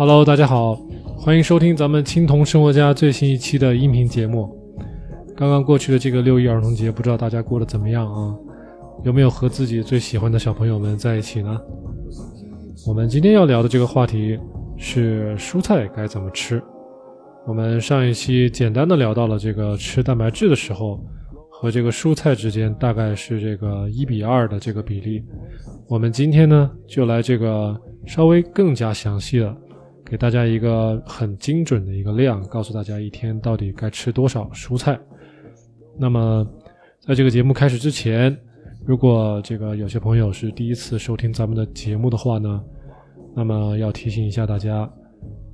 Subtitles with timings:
[0.00, 0.76] Hello，大家好，
[1.18, 4.48] 欢迎收听咱们青铜生活家最新一期的音频节目。
[5.36, 8.34] 刚刚过去的这个六一儿童节，不知道大家过得怎么样啊？
[9.04, 11.60] 有没有和自己最喜欢的小朋友们在一起呢？
[12.86, 14.38] 我们今天要聊的这个话题
[14.78, 16.62] 是蔬菜该怎么吃。
[17.46, 20.98] 我们上一期简单的聊到了这个吃蛋白质的时候，
[21.50, 25.22] 和这个蔬菜之间大概是这个一比二的这个比例。
[25.86, 29.54] 我们今天呢，就来这个稍微更加详细的，
[30.10, 34.98] 给大家一个很精准的一个量，告诉大家一天到底该吃多少蔬菜。
[35.96, 36.44] 那么，
[36.98, 38.36] 在这个节目开始之前，
[38.84, 42.60] 如果这个有些朋友是第一次收听咱们的节目的话呢，
[43.36, 44.92] 那么要提醒一下大家，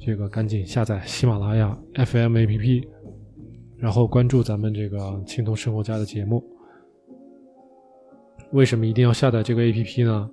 [0.00, 2.88] 这个赶紧下载喜马拉雅 FM APP，
[3.76, 6.42] 然后关注咱们这个青铜生活家的节目。
[8.52, 10.30] 为什么一定要下载这个 APP 呢？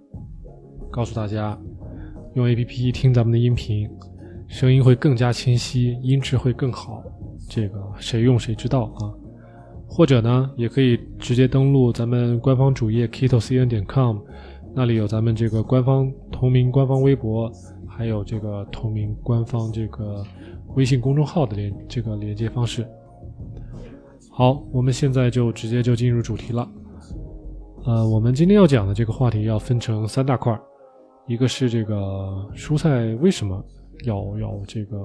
[0.90, 1.60] 告诉大家，
[2.36, 3.90] 用 APP 听咱们的音频，
[4.54, 7.04] 声音会更加清晰，音质会更好。
[7.50, 9.10] 这个谁用谁知道啊？
[9.88, 14.20] 或者呢，也可以直接登录咱们官方主页 kitocn 点 com，
[14.76, 17.52] 那里有咱们这个官方同名官方微博，
[17.88, 20.24] 还有这个同名官方这个
[20.76, 22.88] 微信公众号的连这个连接方式。
[24.30, 26.70] 好，我们现在就直接就进入主题了。
[27.86, 30.56] 呃，我们今天要讲的这个话题要分成三大块，
[31.28, 31.96] 一个是这个
[32.56, 33.60] 蔬菜为什么
[34.04, 34.98] 要要这个。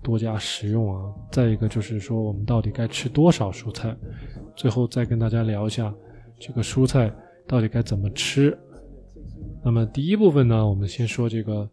[0.00, 1.12] 多加食用啊！
[1.32, 3.94] 再一个就是说，我们到底该吃多少蔬菜？
[4.54, 5.92] 最后再跟大家聊一下
[6.38, 7.12] 这个蔬菜
[7.48, 8.56] 到底该怎么吃。
[9.62, 11.68] 那么第一部分呢，我们先说这个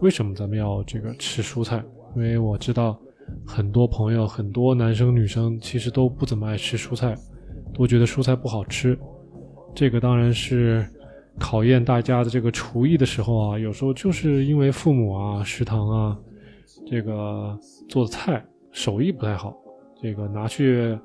[0.00, 1.84] 为什么咱们要这个吃蔬菜？
[2.16, 2.98] 因为我知道
[3.46, 7.14] 很多朋友，很多男生女生其实都不怎么爱吃蔬菜，
[7.74, 8.98] 都觉得蔬菜不好吃。
[9.74, 10.88] 这个当然是
[11.38, 16.18] 考验大家的这个厨艺的时候啊，有时候就是因为父母啊、食堂啊。
[16.86, 19.56] 这个做的菜手艺不太好，
[20.02, 20.98] 这个拿去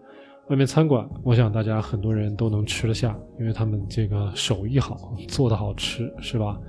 [0.50, 6.60] 外面餐馆，我想大家很多人都能吃得下，因为他们这个手艺好，做的好吃，是吧？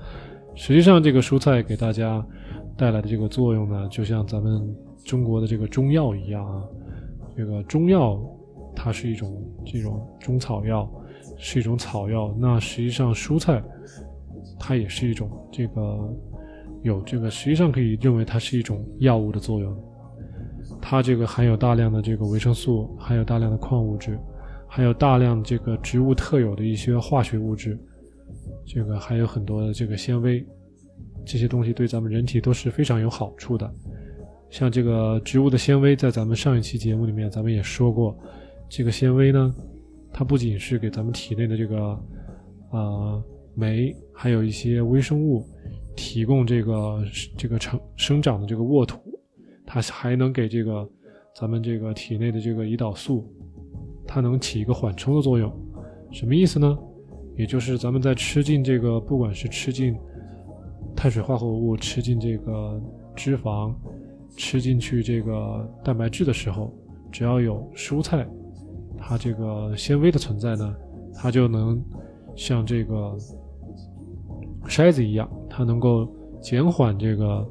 [0.54, 2.24] 实际上，这个蔬菜给大家
[2.76, 6.62] 带来的这个作用呢，就像咱们中国的这个中药一样啊。
[7.36, 8.20] 这个中药
[8.76, 10.88] 它是一种这种中草药，
[11.38, 12.34] 是一种草药。
[12.38, 13.62] 那实际上蔬菜
[14.58, 16.14] 它也是一种这个。
[16.82, 19.76] 有这个，实际上可以认为它是一种药物的作用。
[20.80, 24.18] 它这个含有大量的这个维生素，含有大量的矿物质，
[24.66, 27.78] 还有大量这个植物特有的一些化学物质，
[28.64, 30.42] 这个还有很多的这个纤维，
[31.26, 33.70] 这些东西对咱们人体都是非常有好处的。
[34.48, 38.16] 像这个植物的纤维，在咱们上一期节目里面咱们也说过，
[38.70, 39.54] 这个纤维呢，
[40.12, 41.98] 它不仅是给咱们体内的这个
[42.70, 43.22] 啊
[43.54, 45.46] 酶，还有一些微生物。
[45.96, 47.04] 提供这个
[47.36, 48.98] 这个成生长的这个沃土，
[49.66, 50.88] 它还能给这个
[51.34, 53.28] 咱们这个体内的这个胰岛素，
[54.06, 55.52] 它能起一个缓冲的作用。
[56.10, 56.78] 什么意思呢？
[57.36, 59.94] 也就是咱们在吃进这个，不管是吃进
[60.96, 62.80] 碳水化合物、吃进这个
[63.14, 63.74] 脂肪、
[64.36, 66.72] 吃进去这个蛋白质的时候，
[67.12, 68.26] 只要有蔬菜，
[69.00, 70.76] 它这个纤维的存在呢，
[71.14, 71.82] 它就能
[72.36, 73.16] 像这个。
[74.68, 76.06] 筛子一样，它能够
[76.40, 77.48] 减缓这个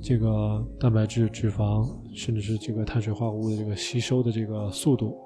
[0.00, 5.18] 这个蛋白质、脂肪，甚至是这个碳水化合物的这个吸收的这个速度，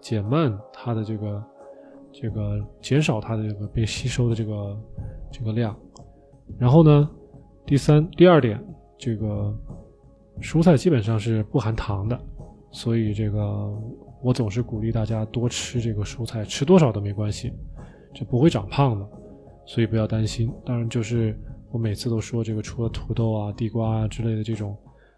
[0.00, 1.44] 减慢它的这个
[2.12, 4.80] 这个减少它的这个被吸收的这个
[5.32, 5.76] 这个量。
[6.56, 7.10] 然后呢，
[7.66, 8.58] 第三、第二点，
[8.96, 9.54] 这个
[10.40, 12.18] 蔬菜基本上是不含糖的，
[12.70, 13.76] 所以这个
[14.22, 17.52] 我总是鼓励大家多吃这个蔬菜，吃多少都没关系，
[18.14, 19.08] 就不会长胖的。
[19.66, 21.38] 所以不要担心，当然就是
[21.70, 24.76] 我每次都说这个，除了土豆啊、地瓜啊之类的这种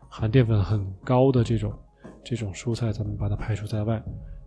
[0.09, 1.73] 含淀粉很高的这种
[2.25, 4.03] 这种蔬菜，咱们把它排除在外。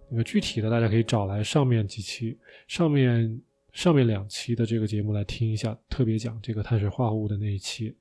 [0.09, 3.41] 那个具体的，大家可以找来上面几期、上面
[3.71, 7.95] 上面两期的这个节目来听一下，特别讲这个碳水化合物的那一期。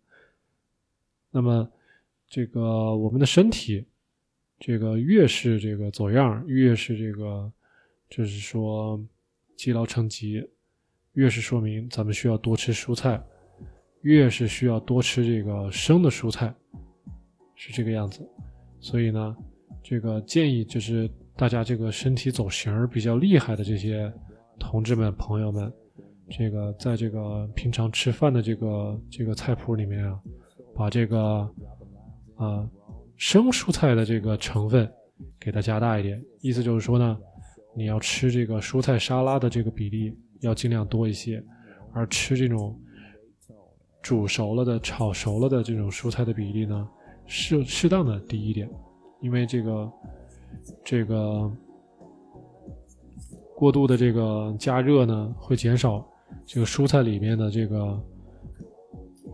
[1.30, 1.66] 那么
[2.28, 3.86] 这个我们的身体，
[4.64, 7.52] 这个越是这个走样，越是这个
[8.08, 9.04] 就是说
[9.56, 10.40] 积劳成疾。
[11.14, 13.20] 越是说明咱们需要多吃蔬菜，
[14.02, 16.54] 越是需要多吃这个生的蔬菜，
[17.56, 18.26] 是这个样子。
[18.80, 19.36] 所以呢，
[19.82, 24.10] 这个建议就是大家这个身体走形比较厉害的这些
[24.60, 25.70] 同志们、朋友们，
[26.30, 30.18] 这个在这个平常吃饭的这个这个菜谱里面啊，
[30.74, 31.20] 把这个
[32.36, 32.66] 啊
[33.16, 34.90] 生蔬菜的这个成分
[35.38, 36.22] 给它加大一点。
[36.40, 37.18] 意思就是说呢，
[37.76, 40.16] 你要吃这个蔬菜沙拉的这个比例。
[40.42, 41.40] 要尽量多一些，
[41.92, 42.76] 而吃这种
[44.02, 46.88] 煮熟了的、炒熟了的这种蔬菜的比例呢，
[47.26, 48.68] 适适当的低一点，
[49.20, 49.92] 因为这个
[50.84, 51.48] 这个
[53.54, 56.04] 过度的这个加热呢，会减少
[56.44, 57.96] 这个蔬菜里面的这个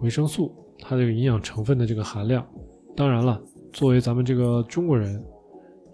[0.02, 2.46] 维生素，它这个营养成分的这个含量。
[2.94, 3.42] 当然了，
[3.72, 5.22] 作为咱们这个中国人，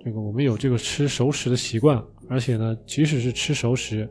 [0.04, 4.08] 这个我们有这个吃熟食的习惯，而且呢，即使是吃熟食，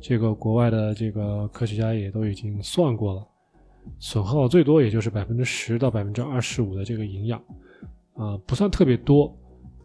[0.00, 3.26] 这个国外的这个科学家也都已经算过了。
[3.98, 7.42] 损耗最多也就是百分之十到百分之二十五的这个营养，
[8.14, 9.36] 啊，不算特别多，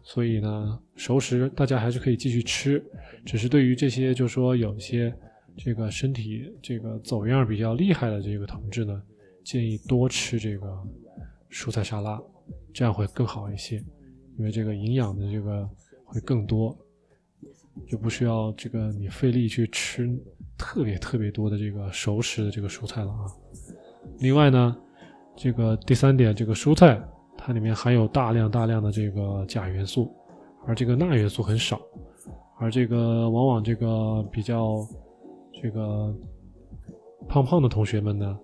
[0.02, 2.80] 所以呢，熟食大家还是可以继续吃，
[3.26, 5.12] 只是对于这些就说有一些
[5.56, 9.02] 这个身体这个走样比较厉害的这个同志呢，
[9.44, 10.78] 建议多吃这个
[11.50, 12.22] 蔬菜沙拉，
[12.72, 13.76] 这样会更好一些，
[14.38, 15.68] 因为这个营养的这个
[16.04, 16.76] 会更多，
[17.86, 20.08] 就不需要这个你费力去吃
[20.56, 23.26] 特别特别多的这个熟食的这个蔬菜了啊。
[24.20, 24.76] 另外呢，
[25.36, 27.00] 这个第三点，这个蔬菜
[27.36, 30.12] 它里面含有大量大量的这个钾元素，
[30.66, 31.80] 而这个钠元素很少，
[32.58, 34.86] 而这个往往这个比较
[35.52, 36.14] 这个
[37.28, 38.38] 胖胖的同学们呢，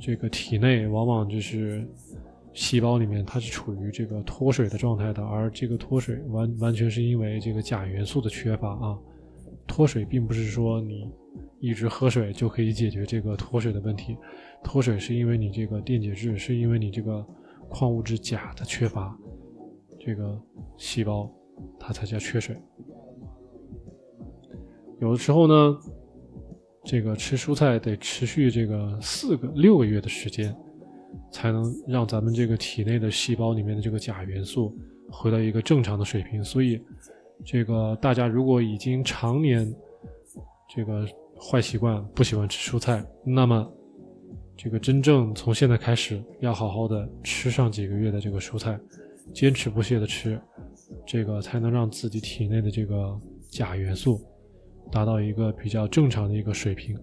[0.00, 1.86] 这个体内往往就是
[2.52, 8.98] 细胞里面它是处于这个脱水的状态的，而这个脱水完完全是因为这个钾元素的缺乏啊，
[9.66, 11.10] 脱水并不是说你
[11.60, 14.16] 一直喝水就可以解决这个脱水的问题。
[14.62, 17.24] 脱水是因为你这个电解质，是因为你这个
[17.68, 19.16] 矿物质钾的缺乏，
[19.98, 20.38] 这个
[20.76, 21.30] 细胞
[21.78, 22.56] 它才叫缺水。
[25.00, 25.78] 有的时候呢，
[26.84, 30.54] 这个吃蔬菜得持续这个四个六个月的时间，
[31.32, 34.76] 才能让咱们这个体内的细胞里面的这个钾元素
[35.10, 36.42] 回到一个正常的水平。
[36.42, 36.80] 所以，
[37.44, 39.72] 这个大家如果已经常年
[40.74, 41.06] 这个
[41.40, 43.72] 坏习惯不喜欢吃蔬菜，那么。
[44.62, 48.78] 这个真正从现在开始，要好好的吃上几个月的这个蔬菜，
[49.32, 50.38] 坚持不懈的吃，
[51.06, 53.18] 这个才能让自己体内的这个
[53.48, 54.20] 钾元素
[54.92, 56.94] 达到一个比较正常的一个水平。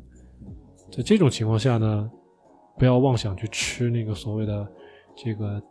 [0.91, 2.11] 在这种情况下呢，
[2.77, 4.71] 不要妄想去吃那个所谓的
[5.15, 5.61] 这个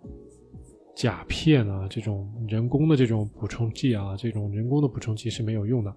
[0.94, 5.94] 钾片啊，这种人工的这种补充剂啊，这种人工的补充剂是没有用的。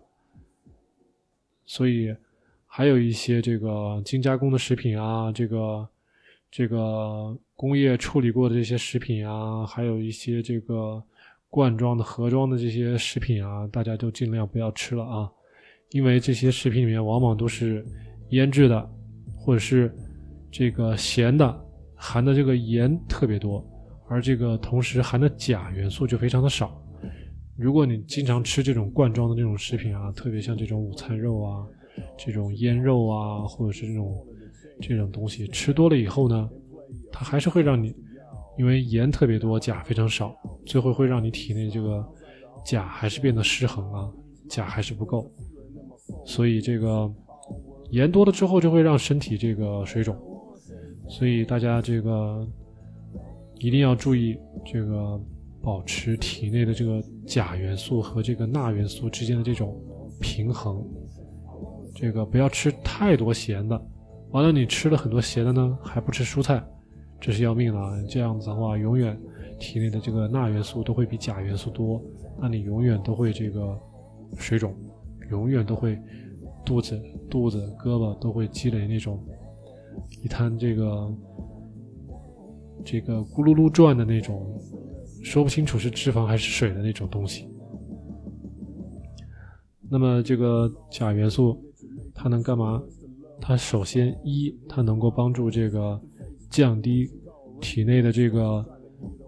[1.65, 2.15] 所以。
[2.71, 5.89] 还有一些这个精加工的食品啊，这个
[6.51, 11.01] 这个工业处理过的这些食品啊，还有一些这个
[11.49, 15.31] 罐装的、盒装的这些食品啊，大家就尽量不要吃了啊，
[15.89, 17.83] 因为这些食品里面往往都是
[18.29, 18.89] 腌制的，
[19.35, 19.91] 或者是
[20.51, 21.65] 这个咸的，
[21.95, 23.65] 含的这个盐特别多，
[24.07, 26.81] 而这个同时含的钾元素就非常的少。
[27.55, 31.65] 如果你经常吃这种罐装的这种食品啊，特别像这种午餐肉啊。
[32.17, 34.25] 这种腌肉啊，或者是这种
[34.79, 36.49] 这种东西吃多了以后呢，
[37.11, 37.93] 它还是会让你，
[38.57, 40.33] 因为盐特别多，钾非常少，
[40.65, 42.05] 最后会让你体内这个
[42.63, 44.09] 钾还是变得失衡啊，
[44.49, 45.29] 钾还是不够，
[46.25, 47.11] 所以这个
[47.89, 50.15] 盐多了之后就会让身体这个水肿，
[51.09, 52.47] 所以大家这个
[53.57, 55.19] 一定要注意这个
[55.61, 59.75] 保持体内的这个钾元素和这个钠元素之间的这种
[60.21, 60.81] 平衡。
[61.95, 63.81] 这个不要吃太多咸的，
[64.29, 66.63] 完了你吃了很多咸的呢，还不吃蔬菜，
[67.19, 68.01] 这是要命了。
[68.07, 69.19] 这样子的话，永远
[69.59, 72.01] 体内的这个钠元素都会比钾元素多，
[72.39, 73.77] 那你永远都会这个
[74.37, 74.73] 水肿，
[75.29, 75.99] 永远都会
[76.63, 79.21] 肚子、肚子、胳膊都会积累那种
[80.23, 81.13] 一滩这个
[82.83, 84.45] 这个咕噜噜转的那种，
[85.23, 87.47] 说不清楚是脂肪还是水的那种东西。
[89.89, 91.61] 那么这个钾元素。
[92.21, 92.83] 它能干嘛？
[93.39, 95.97] 它首先一，它能够帮助这个
[96.49, 97.09] 降低
[97.61, 98.65] 体内的这个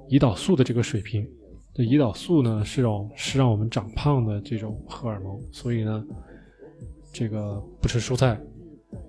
[0.10, 1.26] 胰岛素的这个水平。
[1.74, 6.06] 这胰岛素呢是让是让我们长胖的这种荷尔蒙，所以呢，
[7.14, 8.38] 这个不吃蔬菜，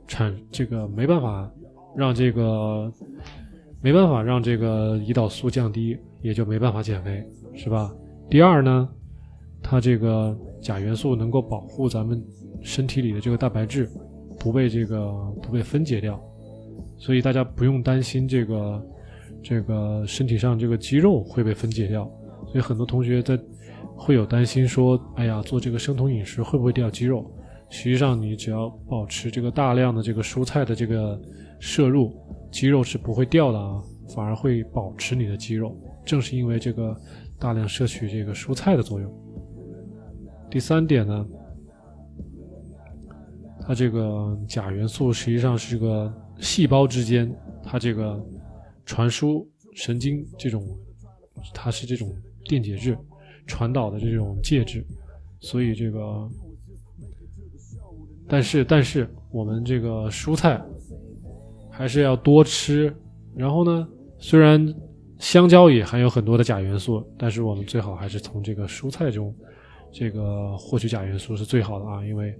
[0.06, 1.50] 产这个没办法
[1.96, 2.92] 让这个
[3.80, 7.24] 没办法让这个胰岛素降低，也就没办法减肥，
[7.54, 7.94] 是吧？
[8.28, 8.88] 第二呢，
[9.62, 12.22] 它这个钾元素能够保护咱们。
[12.64, 13.90] 身体里的这个蛋白质
[14.38, 15.12] 不被这个
[15.42, 16.22] 不被分解掉，
[16.96, 18.86] 所以大家不用担心这个
[19.42, 22.08] 这个身体上这个肌肉会被分解掉。
[22.46, 23.36] 所以很多同学在
[23.96, 27.28] 会有担心说：“哎呀，做这个生酮饮食会不会掉肌肉？”
[27.74, 31.18] 实际上，你只要保持这个大量的这个蔬菜的这个
[31.58, 32.14] 摄入，
[32.50, 33.82] 肌肉是不会掉的啊，
[34.14, 35.74] 反而会保持你的肌肉。
[36.04, 36.94] 正是因为这个
[37.38, 39.10] 大量摄取这个蔬菜的作用。
[40.50, 41.26] 第三点呢？
[43.66, 48.22] 它这个钾元素实际上是个细胞之间它这个
[48.84, 50.62] 传输神经这种，
[51.54, 52.14] 它是这种
[52.44, 52.94] 电解质
[53.46, 54.84] 传导的这种介质，
[55.40, 56.28] 所以这个，
[58.32, 60.58] 但是但是我们这个蔬菜
[61.70, 62.90] 还是要多吃。
[63.36, 63.86] 然后呢，
[64.18, 64.74] 虽然
[65.18, 69.34] 香蕉也含有很多的钾元素，但是我们最好还是从这个蔬菜中
[69.92, 72.34] 这个获取钾元素是最好的啊，因为。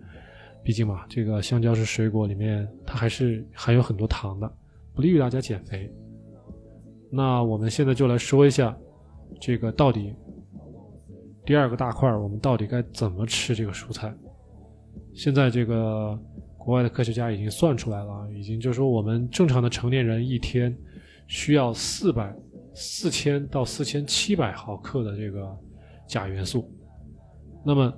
[0.65, 4.49] 毕竟嘛，这个香蕉是水果里面，它还是含有很多糖的，
[4.95, 5.91] 不利于大家减肥。
[7.11, 8.73] 那我们现在就来说一下，
[9.41, 10.15] 这个到底
[11.45, 14.15] 第二个大块，我们到底该怎么吃这个蔬菜？
[15.15, 16.19] 现在这个
[16.57, 20.77] 国外的科学家已经算出来了，已经就是说我们正常的成年人一天
[21.27, 22.35] 需要四百
[22.75, 25.57] 四千到四千七百毫克的这个
[26.07, 26.71] 钾元素。
[27.65, 27.93] 那么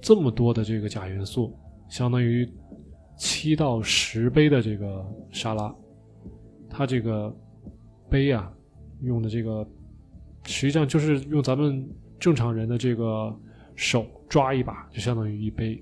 [0.00, 1.56] 这么多的这个钾元素。
[1.86, 2.50] 相当于
[3.16, 5.72] 七到十杯的这个沙拉，
[6.68, 7.32] 它这个
[8.10, 8.50] 杯啊，
[9.02, 9.64] 用的这个
[10.44, 11.86] 实际上就是用咱们
[12.18, 13.32] 正常人的这个
[13.76, 15.78] 手抓一把，就相当于一杯；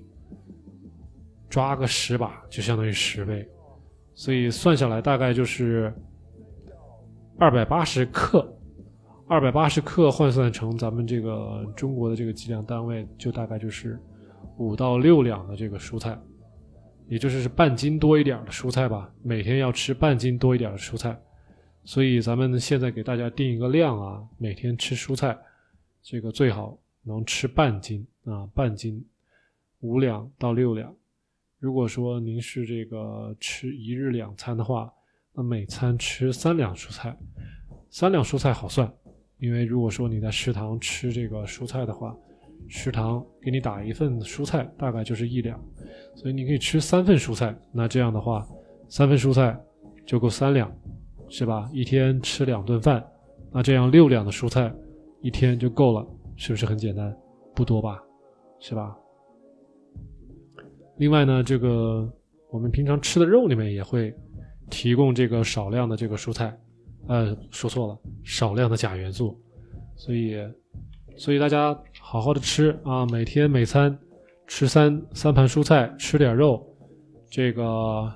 [1.53, 3.47] 抓个十把，就相当于十倍。
[4.15, 5.93] 所以算下来大概就是
[7.37, 8.51] 二百八十克，
[9.27, 13.99] 二百八十克换算成咱们这个中国的这个计量单位，就大概就是。
[14.57, 16.15] 五到六两的这个蔬菜，
[17.07, 19.11] 也就是是半斤多一点的蔬菜吧。
[19.23, 21.19] 每天要吃半斤多一点的蔬菜，
[21.83, 25.35] 所以咱们现在给大家定一个量啊，每天吃蔬菜，
[26.03, 29.03] 这个最好能吃半斤啊，半斤
[29.79, 30.93] 五两到六两。
[31.63, 34.91] 如果说您是这个吃一日两餐的话，
[35.31, 37.17] 那每餐吃三两蔬菜，
[37.89, 38.93] 三两蔬菜好算，
[39.37, 42.13] 因为如果说你在食堂吃这个蔬菜的话。
[42.69, 45.61] 食堂给你打一份蔬菜，大概就是一两，
[46.15, 47.53] 所以你可以吃三份蔬菜。
[47.73, 48.45] 那这样的话，
[48.89, 49.57] 三份蔬菜
[50.05, 50.73] 就够三两，
[51.29, 51.69] 是吧？
[51.73, 53.05] 一天吃两顿饭，
[53.51, 54.73] 那这样六两的蔬菜
[55.21, 57.13] 一天就够了，是不是很简单？
[57.53, 58.01] 不多吧，
[58.59, 58.97] 是吧？
[60.97, 62.11] 另外呢，这个
[62.49, 64.13] 我们平常吃的肉里面也会
[64.69, 66.57] 提供这个少量的这个蔬菜，
[67.07, 69.39] 呃，说错了，少量的钾元素，
[69.95, 70.37] 所以。
[71.15, 73.95] 所以大家好好的吃啊，每天每餐
[74.47, 76.59] 吃三三盘蔬菜，吃点肉，
[77.29, 78.11] 这个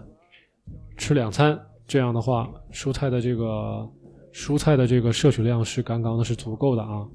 [0.98, 3.88] 吃两餐，这样的话，蔬菜的这个
[4.34, 7.07] 蔬菜的这个摄取量是刚刚的是足够的啊。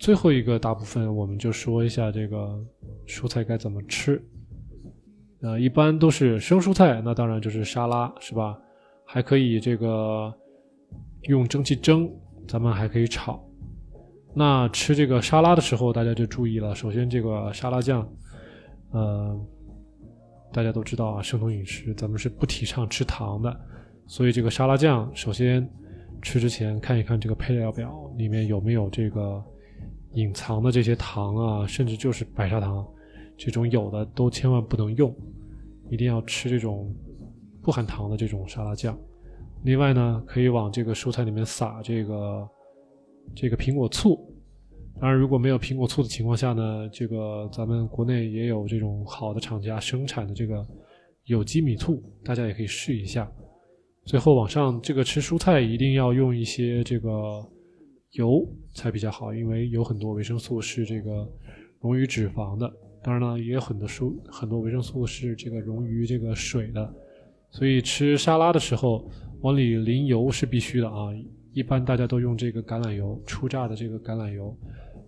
[0.00, 2.60] 最后一个大部分，我们就说一下这个
[3.06, 4.22] 蔬菜该怎么吃。
[5.42, 8.58] 呃，一般都是生蔬菜，那当然就是沙拉，是吧？
[9.04, 10.32] 还可以这个
[11.24, 12.10] 用蒸汽蒸，
[12.48, 13.42] 咱们还可以炒。
[14.34, 16.74] 那吃这个沙拉的时候，大家就注意了。
[16.74, 18.08] 首先，这个沙拉酱，
[18.90, 19.38] 呃，
[20.52, 23.60] 大家都知道啊，生酮饮食咱们是不提倡吃糖的，
[24.06, 25.68] 所以这个沙拉酱，首先
[26.22, 29.44] 吃之前看一看这个配料表里面有没有这个
[30.14, 32.86] 隐藏的这些糖啊，甚至就是白砂糖
[33.36, 35.14] 这种有的都千万不能用，
[35.90, 36.94] 一定要吃这种
[37.62, 38.98] 不含糖的这种沙拉酱。
[39.62, 42.48] 另外呢，可以往这个蔬菜里面撒这个。
[43.34, 44.20] 这个苹果醋，
[45.00, 50.62] 当然如果没有苹果醋的情况下呢，这个咱们国内也有这种好的厂家生产的这个
[51.24, 53.26] 有机米醋，大家也可以试一下。
[54.04, 57.42] 最后往上，这个吃蔬菜一定要用一些这个
[58.14, 61.30] 油才比较好，因为有很多维生素是这个
[61.80, 66.94] 溶于脂肪的，当然了，也有很多蔬很多维生素是这个溶于这个水的，
[67.50, 69.08] 所以吃沙拉的时候
[69.42, 71.08] 往里淋油是必须的啊。
[71.52, 74.56] 一般大家都用这个橄榄油，初榨的这个橄榄油，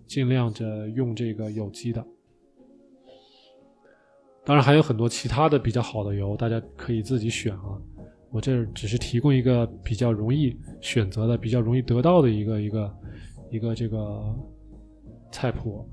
[0.05, 2.05] 尽量着用这个有机的。
[4.45, 7.81] 当然还有很多其他的比较好的油，大家可以自己选啊。
[8.31, 12.95] 我这只是提供一个比较容易选择的、比较容易得到的一个一个
[13.51, 14.35] 一个这个
[15.31, 15.87] 菜谱。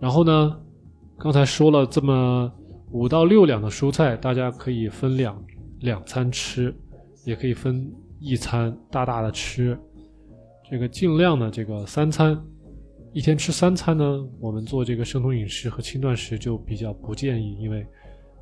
[0.00, 0.60] 然后呢，
[1.18, 2.52] 刚才说了这么
[2.90, 5.44] 五到六两的蔬菜，大家可以分两
[5.80, 6.74] 两餐吃，
[7.24, 7.92] 也可以分。
[8.24, 9.76] 一餐大大的吃，
[10.70, 12.40] 这个尽量的这个三餐，
[13.12, 14.24] 一天吃三餐呢。
[14.38, 17.84] 我们做这个生酮饮食和轻断食就比较不建议，因为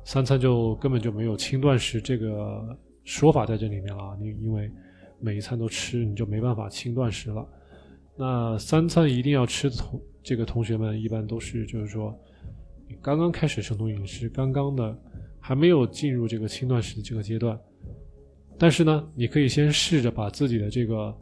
[0.03, 4.17] 三餐就根本就没有轻断食这个说法在这里面了。
[4.19, 4.69] 你因为
[5.19, 7.47] 每一餐都吃，你就没办法轻断食了。
[8.17, 12.13] 那三餐一定要吃同这个同学们，一般都是就是说，
[12.87, 14.97] 你刚刚开始生酮饮食，刚刚的
[15.39, 17.59] 还没有进入这个轻断食的这个阶段。
[18.59, 21.15] 但是呢，你可以先试着把自己的这个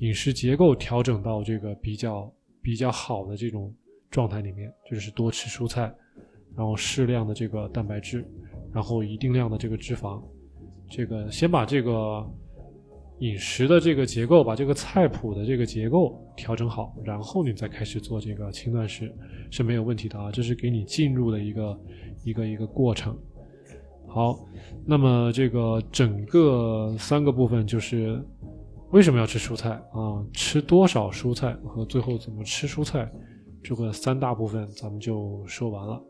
[0.00, 3.74] 饮食结构调整到这个比较比较好的这种
[4.10, 5.94] 状态里面，就是多吃蔬菜，
[6.56, 8.24] 然后适量的这个蛋白质，
[8.72, 10.22] 然后一定量的这个脂肪，
[10.88, 12.24] 这个先把这个
[13.20, 19.12] 饮食的这个结构，把这个菜谱的这个结构调整好，然后你再开始做这个轻断食
[19.50, 20.30] 是没有问题的啊。
[20.32, 21.80] 这是给你进入的一个
[22.24, 23.16] 一个一个过程。
[24.06, 24.38] 好，
[24.84, 28.22] 那么这个整个三个部分就是
[28.90, 30.24] 为什么要吃蔬菜啊？
[30.32, 33.10] 吃多少蔬菜和最后怎么吃蔬菜，
[33.62, 36.00] 这个三大部分咱们就说完了。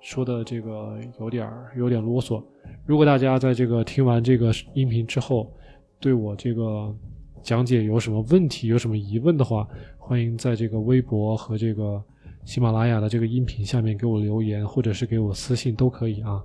[0.00, 2.42] 说的这个有点儿有点啰嗦。
[2.86, 5.52] 如果大家在这个听完这个音频之后，
[6.00, 6.94] 对我这个
[7.42, 9.66] 讲解有什么问题、有什么疑问的话，
[9.98, 12.02] 欢迎在这个微博和这个
[12.44, 16.42] 喜马拉雅的这个音频下面给我留言，或者是给我私信都可以啊。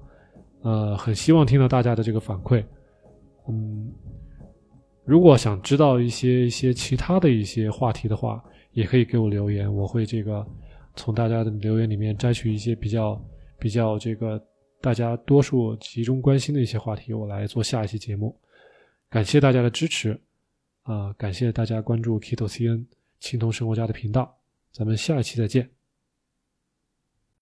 [0.61, 2.63] 呃，很希望听到大家的这个反馈。
[3.47, 3.91] 嗯，
[5.05, 10.45] 如果想知道一些一些其他的一些话题的话，也可以给我留言，我会这个
[10.95, 13.21] 从大家的留言里面摘取一些比较
[13.63, 14.45] 比较这个
[14.81, 18.37] 大家多数集中关心的一些话题，我来做下一期节目。
[19.09, 20.19] 感谢大家的支持，
[20.81, 22.85] 啊，感谢大家关注 Kito CN
[23.21, 24.37] 青铜生活家的频道，
[24.73, 25.82] 咱们下一期再见。